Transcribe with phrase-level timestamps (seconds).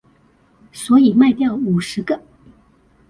[0.73, 2.19] 所以賣掉五十個